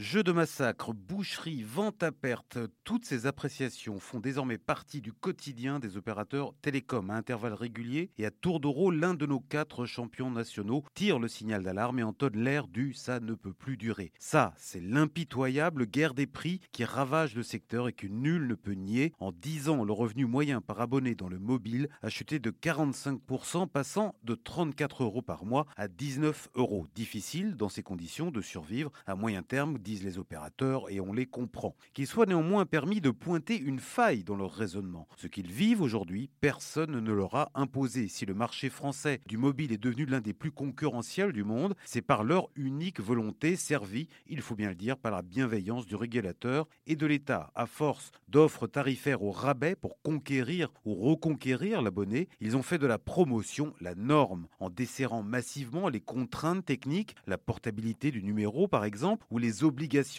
Jeux 0.00 0.22
de 0.22 0.32
massacre, 0.32 0.94
boucherie, 0.94 1.62
vente 1.62 2.02
à 2.02 2.10
perte, 2.10 2.56
toutes 2.84 3.04
ces 3.04 3.26
appréciations 3.26 4.00
font 4.00 4.18
désormais 4.18 4.56
partie 4.56 5.02
du 5.02 5.12
quotidien 5.12 5.78
des 5.78 5.98
opérateurs 5.98 6.54
télécoms 6.62 7.10
à 7.10 7.16
intervalles 7.16 7.52
réguliers 7.52 8.10
et 8.16 8.24
à 8.24 8.30
tour 8.30 8.60
de 8.60 8.66
rôle, 8.66 8.98
l'un 8.98 9.12
de 9.12 9.26
nos 9.26 9.40
quatre 9.40 9.84
champions 9.84 10.30
nationaux 10.30 10.84
tire 10.94 11.18
le 11.18 11.28
signal 11.28 11.62
d'alarme 11.62 11.98
et 11.98 12.02
entonne 12.02 12.42
l'air 12.42 12.66
du 12.66 12.94
ça 12.94 13.20
ne 13.20 13.34
peut 13.34 13.52
plus 13.52 13.76
durer. 13.76 14.10
Ça, 14.18 14.54
c'est 14.56 14.80
l'impitoyable 14.80 15.84
guerre 15.84 16.14
des 16.14 16.26
prix 16.26 16.60
qui 16.72 16.82
ravage 16.84 17.36
le 17.36 17.42
secteur 17.42 17.86
et 17.86 17.92
que 17.92 18.06
nul 18.06 18.46
ne 18.46 18.54
peut 18.54 18.72
nier. 18.72 19.12
En 19.18 19.32
10 19.32 19.68
ans, 19.68 19.84
le 19.84 19.92
revenu 19.92 20.24
moyen 20.24 20.62
par 20.62 20.80
abonné 20.80 21.14
dans 21.14 21.28
le 21.28 21.38
mobile 21.38 21.90
a 22.00 22.08
chuté 22.08 22.38
de 22.38 22.50
45%, 22.50 23.68
passant 23.68 24.14
de 24.24 24.34
34 24.34 25.04
euros 25.04 25.20
par 25.20 25.44
mois 25.44 25.66
à 25.76 25.88
19 25.88 26.48
euros. 26.54 26.86
Difficile 26.94 27.54
dans 27.54 27.68
ces 27.68 27.82
conditions 27.82 28.30
de 28.30 28.40
survivre 28.40 28.90
à 29.06 29.14
moyen 29.14 29.42
terme 29.42 29.76
disent 29.90 30.04
les 30.04 30.18
opérateurs, 30.18 30.88
et 30.88 31.00
on 31.00 31.12
les 31.12 31.26
comprend. 31.26 31.74
Qu'il 31.94 32.06
soit 32.06 32.26
néanmoins 32.26 32.64
permis 32.64 33.00
de 33.00 33.10
pointer 33.10 33.58
une 33.58 33.80
faille 33.80 34.22
dans 34.22 34.36
leur 34.36 34.52
raisonnement. 34.52 35.08
Ce 35.16 35.26
qu'ils 35.26 35.50
vivent 35.50 35.82
aujourd'hui, 35.82 36.30
personne 36.40 37.00
ne 37.00 37.12
leur 37.12 37.34
a 37.34 37.50
imposé. 37.54 38.06
Si 38.06 38.24
le 38.24 38.34
marché 38.34 38.70
français 38.70 39.20
du 39.26 39.36
mobile 39.36 39.72
est 39.72 39.82
devenu 39.82 40.06
l'un 40.06 40.20
des 40.20 40.32
plus 40.32 40.52
concurrentiels 40.52 41.32
du 41.32 41.42
monde, 41.42 41.74
c'est 41.84 42.02
par 42.02 42.22
leur 42.22 42.50
unique 42.54 43.00
volonté 43.00 43.56
servie, 43.56 44.08
il 44.28 44.42
faut 44.42 44.54
bien 44.54 44.68
le 44.68 44.76
dire, 44.76 44.96
par 44.96 45.10
la 45.10 45.22
bienveillance 45.22 45.86
du 45.86 45.96
régulateur 45.96 46.68
et 46.86 46.94
de 46.94 47.06
l'État. 47.06 47.50
À 47.56 47.66
force 47.66 48.12
d'offres 48.28 48.68
tarifaires 48.68 49.22
au 49.22 49.32
rabais 49.32 49.74
pour 49.74 50.00
conquérir 50.02 50.72
ou 50.84 50.94
reconquérir 50.94 51.82
l'abonné, 51.82 52.28
ils 52.40 52.56
ont 52.56 52.62
fait 52.62 52.78
de 52.78 52.86
la 52.86 52.98
promotion 52.98 53.74
la 53.80 53.96
norme, 53.96 54.46
en 54.60 54.70
desserrant 54.70 55.24
massivement 55.24 55.88
les 55.88 56.00
contraintes 56.00 56.64
techniques, 56.64 57.16
la 57.26 57.38
portabilité 57.38 58.12
du 58.12 58.22
numéro 58.22 58.68
par 58.68 58.84
exemple, 58.84 59.26
ou 59.30 59.38
les 59.38 59.64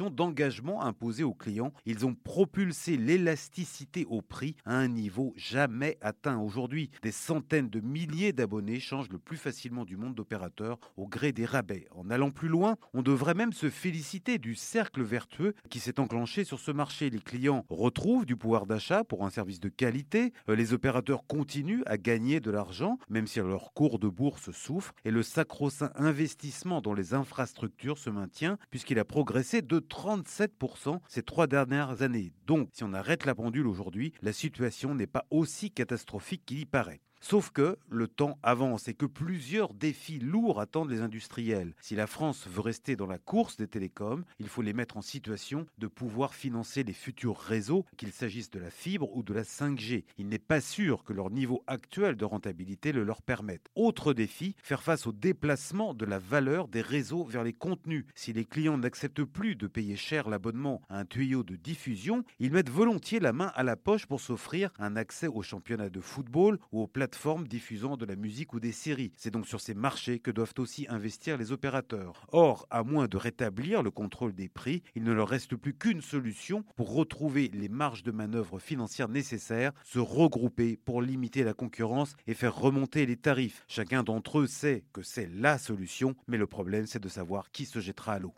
d'engagement 0.09 0.83
imposées 0.83 1.23
aux 1.23 1.33
clients. 1.33 1.73
Ils 1.85 2.05
ont 2.05 2.15
propulsé 2.15 2.97
l'élasticité 2.97 4.05
au 4.09 4.21
prix 4.21 4.55
à 4.65 4.75
un 4.75 4.87
niveau 4.87 5.33
jamais 5.35 5.97
atteint 6.01 6.39
aujourd'hui. 6.39 6.89
Des 7.03 7.11
centaines 7.11 7.69
de 7.69 7.79
milliers 7.79 8.33
d'abonnés 8.33 8.79
changent 8.79 9.09
le 9.09 9.19
plus 9.19 9.37
facilement 9.37 9.85
du 9.85 9.97
monde 9.97 10.15
d'opérateurs 10.15 10.79
au 10.97 11.07
gré 11.07 11.31
des 11.31 11.45
rabais. 11.45 11.87
En 11.91 12.09
allant 12.09 12.31
plus 12.31 12.47
loin, 12.47 12.75
on 12.93 13.01
devrait 13.01 13.33
même 13.33 13.53
se 13.53 13.69
féliciter 13.69 14.37
du 14.37 14.55
cercle 14.55 15.03
vertueux 15.03 15.53
qui 15.69 15.79
s'est 15.79 15.99
enclenché 15.99 16.43
sur 16.43 16.59
ce 16.59 16.71
marché. 16.71 17.09
Les 17.09 17.19
clients 17.19 17.65
retrouvent 17.69 18.25
du 18.25 18.35
pouvoir 18.35 18.65
d'achat 18.65 19.03
pour 19.03 19.25
un 19.25 19.29
service 19.29 19.59
de 19.59 19.69
qualité, 19.69 20.33
euh, 20.49 20.55
les 20.55 20.73
opérateurs 20.73 21.25
continuent 21.27 21.83
à 21.85 21.97
gagner 21.97 22.39
de 22.39 22.51
l'argent, 22.51 22.97
même 23.09 23.27
si 23.27 23.39
leur 23.39 23.73
cours 23.73 23.99
de 23.99 24.07
bourse 24.07 24.51
souffre, 24.51 24.93
et 25.05 25.11
le 25.11 25.23
sacro-saint 25.23 25.91
investissement 25.95 26.81
dans 26.81 26.93
les 26.93 27.13
infrastructures 27.13 27.97
se 27.97 28.09
maintient 28.09 28.57
puisqu'il 28.69 28.99
a 28.99 29.05
de 29.41 29.79
37% 29.79 30.99
ces 31.07 31.23
trois 31.23 31.47
dernières 31.47 32.01
années. 32.01 32.33
Donc, 32.45 32.69
si 32.73 32.83
on 32.83 32.93
arrête 32.93 33.25
la 33.25 33.35
pendule 33.35 33.67
aujourd'hui, 33.67 34.13
la 34.21 34.33
situation 34.33 34.95
n'est 34.95 35.07
pas 35.07 35.25
aussi 35.29 35.71
catastrophique 35.71 36.43
qu'il 36.45 36.59
y 36.59 36.65
paraît. 36.65 37.01
Sauf 37.23 37.51
que 37.51 37.77
le 37.87 38.07
temps 38.07 38.39
avance 38.41 38.87
et 38.87 38.95
que 38.95 39.05
plusieurs 39.05 39.75
défis 39.75 40.17
lourds 40.17 40.59
attendent 40.59 40.89
les 40.89 41.01
industriels. 41.01 41.75
Si 41.79 41.95
la 41.95 42.07
France 42.07 42.47
veut 42.47 42.61
rester 42.61 42.95
dans 42.95 43.05
la 43.05 43.19
course 43.19 43.57
des 43.57 43.67
télécoms, 43.67 44.25
il 44.39 44.47
faut 44.47 44.63
les 44.63 44.73
mettre 44.73 44.97
en 44.97 45.03
situation 45.03 45.67
de 45.77 45.85
pouvoir 45.85 46.33
financer 46.33 46.83
les 46.83 46.93
futurs 46.93 47.37
réseaux, 47.37 47.85
qu'il 47.95 48.11
s'agisse 48.11 48.49
de 48.49 48.59
la 48.59 48.71
fibre 48.71 49.15
ou 49.15 49.21
de 49.21 49.35
la 49.35 49.43
5G. 49.43 50.03
Il 50.17 50.29
n'est 50.29 50.39
pas 50.39 50.61
sûr 50.61 51.03
que 51.03 51.13
leur 51.13 51.29
niveau 51.29 51.63
actuel 51.67 52.15
de 52.15 52.25
rentabilité 52.25 52.91
le 52.91 53.03
leur 53.03 53.21
permette. 53.21 53.69
Autre 53.75 54.13
défi, 54.13 54.55
faire 54.63 54.81
face 54.81 55.05
au 55.05 55.11
déplacement 55.11 55.93
de 55.93 56.05
la 56.05 56.17
valeur 56.17 56.67
des 56.67 56.81
réseaux 56.81 57.23
vers 57.23 57.43
les 57.43 57.53
contenus. 57.53 58.05
Si 58.15 58.33
les 58.33 58.45
clients 58.45 58.79
n'acceptent 58.79 59.23
plus 59.23 59.55
de 59.55 59.67
payer 59.67 59.95
cher 59.95 60.27
l'abonnement 60.27 60.81
à 60.89 60.97
un 60.97 61.05
tuyau 61.05 61.43
de 61.43 61.55
diffusion, 61.55 62.23
ils 62.39 62.51
mettent 62.51 62.69
volontiers 62.69 63.19
la 63.19 63.31
main 63.31 63.51
à 63.53 63.61
la 63.61 63.75
poche 63.75 64.07
pour 64.07 64.21
s'offrir 64.21 64.71
un 64.79 64.95
accès 64.95 65.27
aux 65.27 65.43
championnats 65.43 65.89
de 65.89 66.01
football 66.01 66.57
ou 66.71 66.81
aux 66.81 66.87
plateformes 66.87 67.10
diffusant 67.47 67.97
de 67.97 68.05
la 68.05 68.15
musique 68.15 68.53
ou 68.53 68.59
des 68.59 68.71
séries. 68.71 69.11
C'est 69.17 69.31
donc 69.31 69.47
sur 69.47 69.61
ces 69.61 69.73
marchés 69.73 70.19
que 70.19 70.31
doivent 70.31 70.53
aussi 70.57 70.85
investir 70.89 71.37
les 71.37 71.51
opérateurs. 71.51 72.25
Or, 72.31 72.67
à 72.69 72.83
moins 72.83 73.07
de 73.07 73.17
rétablir 73.17 73.83
le 73.83 73.91
contrôle 73.91 74.33
des 74.33 74.49
prix, 74.49 74.83
il 74.95 75.03
ne 75.03 75.13
leur 75.13 75.27
reste 75.27 75.55
plus 75.55 75.73
qu'une 75.73 76.01
solution 76.01 76.63
pour 76.75 76.93
retrouver 76.93 77.49
les 77.53 77.69
marges 77.69 78.03
de 78.03 78.11
manœuvre 78.11 78.59
financières 78.59 79.09
nécessaires, 79.09 79.71
se 79.83 79.99
regrouper 79.99 80.77
pour 80.77 81.01
limiter 81.01 81.43
la 81.43 81.53
concurrence 81.53 82.15
et 82.27 82.33
faire 82.33 82.55
remonter 82.55 83.05
les 83.05 83.17
tarifs. 83.17 83.65
Chacun 83.67 84.03
d'entre 84.03 84.39
eux 84.39 84.47
sait 84.47 84.83
que 84.93 85.01
c'est 85.01 85.29
la 85.33 85.57
solution, 85.57 86.15
mais 86.27 86.37
le 86.37 86.47
problème 86.47 86.85
c'est 86.85 87.01
de 87.01 87.09
savoir 87.09 87.51
qui 87.51 87.65
se 87.65 87.79
jettera 87.79 88.13
à 88.13 88.19
l'eau. 88.19 88.33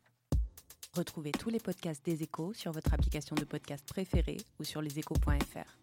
Retrouvez 0.95 1.31
tous 1.31 1.50
les 1.50 1.59
podcasts 1.59 2.05
des 2.05 2.22
échos 2.22 2.53
sur 2.53 2.72
votre 2.72 2.94
application 2.94 3.35
de 3.35 3.45
podcast 3.45 3.84
préférée 3.88 4.38
ou 4.59 4.63
sur 4.63 4.79
leséchos.fr. 4.79 5.83